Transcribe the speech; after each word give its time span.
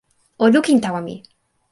o 0.43 0.45
lukin 0.53 0.81
tawa 0.81 1.01
mi. 1.01 1.15